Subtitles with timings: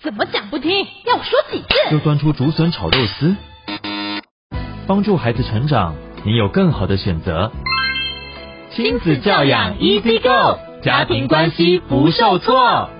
[0.00, 0.86] 怎么讲不听？
[1.06, 1.90] 要我说几遍？
[1.90, 3.34] 就端出竹笋炒肉丝，
[4.86, 7.50] 帮助孩子成长，你有更好的选择。
[8.70, 12.90] 亲子教养 Easy Go，家庭关系不受挫。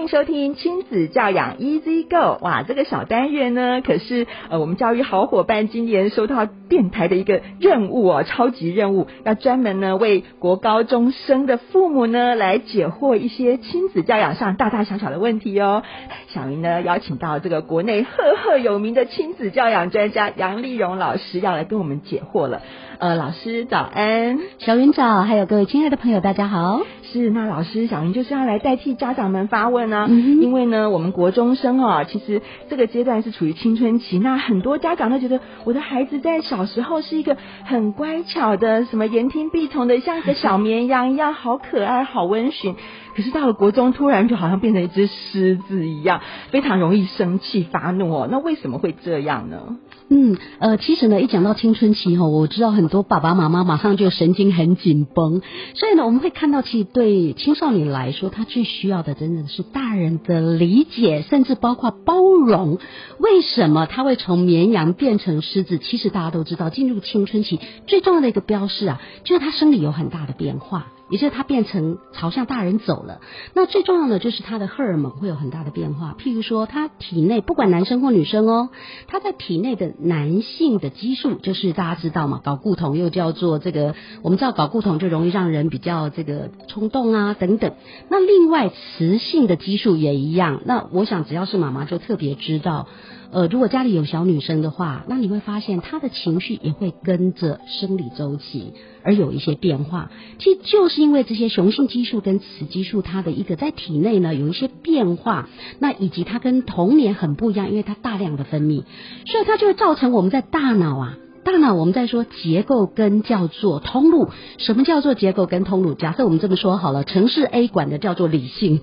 [0.00, 15.82] 欢迎收听亲子教养 Easy Go，哇，这个小单元呢，可是呃我们教育好伙伴今年收到电台的一个任务哦，超级任务，要专门呢为国高中生的父母呢来解惑一些亲子教养上大大小小的问题哦。
[16.28, 18.10] 小云呢邀请到这个国内赫
[18.42, 22.62] 赫有名的亲子教养专家杨丽蓉老师要来跟我们解惑了。
[22.98, 26.80] 呃，老师早安，小云早，还有各位亲爱的朋友，大家好。
[27.12, 42.76] 是，那老师小云就是要来代替家长们发问呢、啊嗯，因为呢，我们国中生啊，其实这个阶段是处于青春期，那很多家长都觉得我的孩子在小时候是一个很乖巧的，什么言听必从的，像一个小绵羊一样，好可爱，好温驯。
[43.20, 48.26] 可是到了国中，突然就好像变成一只狮子一样，非常容易生气发怒哦。
[48.30, 49.76] 那为什么会这样呢？
[50.08, 55.42] 嗯，呃，其实呢，一讲到青春期哈，我知道很多爸爸妈妈马上就神经很紧绷，
[55.74, 62.78] 所以呢，我们会看到，其实对青少年来说，他最需要的真的是大人的理解，甚至包括包容。
[63.18, 65.76] 为什么他会从绵羊变成狮子？
[65.76, 70.86] 其实大家都知道，进入青春期最重要的一个标示啊，就是他生理有很大的变化。
[71.10, 73.20] 也就是他变成朝向大人走了，
[73.54, 76.16] 那最重要的就是他的荷尔蒙会有很大的变化。
[76.18, 78.70] 譬如说，他体内不管男生或女生哦，
[79.08, 87.74] 他在体内的男性的激素，就是大家知道嘛，睾固酮又叫做这个，我们知道睾固酮就容易让人比较这个冲动啊等等。
[88.08, 90.62] 那另外雌性的激素也一样。
[90.64, 92.86] 那我想只要是妈妈就特别知道。
[93.32, 98.72] 呃，如果家里有小女生的话，那你会发现她的情绪也会跟着生理周期
[99.04, 100.10] 而有一些变化。
[100.38, 108.82] 其实就是因为这些雄性激素跟雌激素它的一个在体内呢有一些变化，那以及它跟童年很不一样，因为它大量的分泌，
[109.26, 111.16] 所以它就会造成我们在大脑啊。
[111.42, 114.28] 大脑我们在说结构跟叫做通路，
[114.58, 115.94] 什么叫做结构跟通路？
[115.94, 118.80] 假设我们这么说好了，城市 A 管的叫做理性，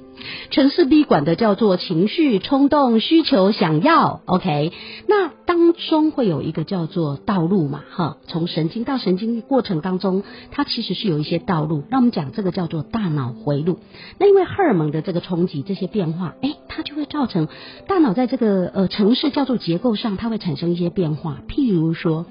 [0.49, 4.21] 城市 B 管的叫做情绪、冲动、需求、想要。
[4.25, 4.73] OK，
[5.07, 7.83] 那当中会有一个叫做道路嘛？
[7.91, 11.83] 哈，从神经到神经过程当中，它其实是有一些道路。
[11.89, 13.77] 那我们讲这个叫做大脑回路。
[14.19, 17.47] 那因为荷尔蒙的这个冲击，这些变化，哎，它就会造成
[17.87, 21.37] 大脑在这个呃城市叫做结构上，它会产生一些变化。
[21.47, 22.25] 譬如说。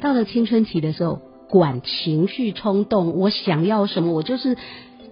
[0.00, 4.56] 到了青春期的时候，管情绪冲动，我想要什么，我就是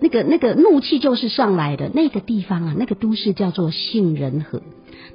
[0.00, 4.62] 那个那个怒气就是上来的那个地方啊，那个都市叫做杏仁核，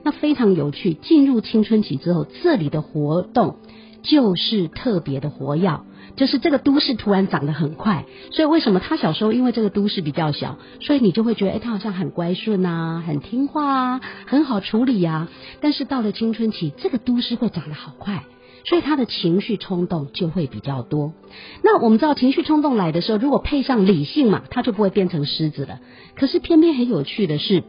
[0.03, 0.93] 那非常有趣。
[0.93, 3.57] 进入青春期之后，这里的活动
[4.01, 5.79] 就是特别的活跃，
[6.17, 15.29] 就是这个都市突然长得很快，所以为什么他小时候因为这个都市比较小，所以你就会觉得，哎，他好像很乖顺啊，很听话啊，很好处理啊。
[15.61, 18.25] 但是到了青春期，这个都市会长得好快。
[18.65, 21.13] 所以他的情绪冲动就会比较多。
[21.63, 25.79] 那我们知道情绪冲动来的时候，如果配上理性嘛，他就不会变成狮子了。
[26.15, 27.63] 可是偏偏很有趣的是，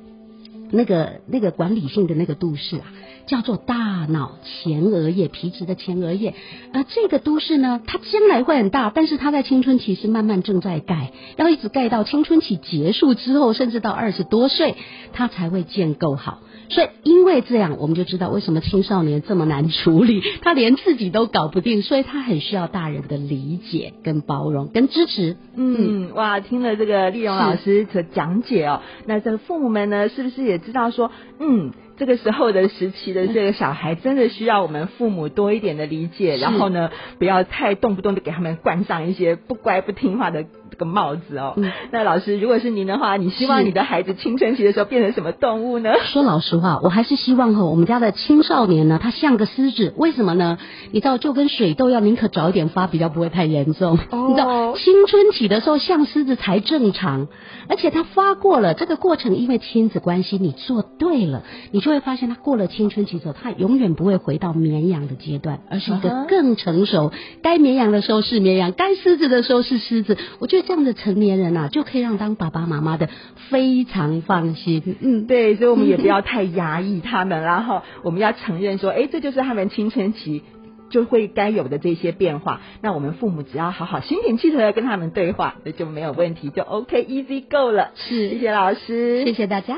[0.70, 2.84] 那个那个管理性的那个都市啊，
[3.26, 3.74] 叫做大
[4.06, 6.34] 脑前额叶皮质的前额叶。
[6.72, 14.76] 而这个都市呢，它将来会很大，但是它在青春期是慢慢正在盖，要一直盖到青春期结束之后，甚至到二十多岁，
[15.12, 16.40] 它才会建构好。
[16.68, 25.36] 所以，因为这样，我们就知道为什么青少年这么难处理， 他连自己都搞不定，所以他很需要大人的理解、跟包容、跟支持。
[25.56, 40.44] 嗯，哇，听了这个丽蓉老师的讲解哦，那这个父母们呢，是不是也知道说，嗯，这个时候的时期的这个小孩，真的需要我们父母多一点的理解，然后呢，不要太动不动的给他们冠上一些不乖不听话的。
[40.70, 45.92] 这个帽子哦，嗯，那老师，如果是您的话，你希望你的孩子青春期的时候变成什么动物呢？
[46.12, 50.58] 说老实话，我还是希望哈，我们家的青少年呢，他像个狮子，为什么呢？
[50.90, 54.00] 你知道，就跟水痘要宁可早一点发，比较不会太严重。
[54.10, 57.28] 哦， 你知道，青春期的时候像狮子才正常，
[57.68, 70.18] 而且他发过了这个过程，因为亲子关系，你做对了，你就会发现他过了青春期之后，他永远不会回到绵羊的阶段，而是一个更成熟，该绵羊的时候是绵羊，该狮子的时候是狮子。
[70.40, 70.64] 我觉得。
[70.64, 73.10] 这样的成年人呐、啊，就可以让当爸爸妈妈的
[73.50, 74.96] 非常放心。
[74.98, 80.42] 嗯，对，所以我们也不要太压抑他们，然后我们要承认说，哎，这就是他们青春期
[80.88, 82.62] 就会该有的这些变化。
[82.80, 87.90] 那我们父母只要好好心平气和的跟他们对话，那就没有问题，就 OK，easy go 了。
[87.94, 89.76] 是，谢谢老师，谢谢大家。